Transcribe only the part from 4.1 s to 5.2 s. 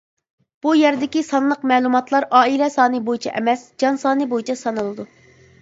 بويىچە سانىلىدۇ.